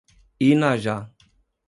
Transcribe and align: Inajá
Inajá 0.47 0.95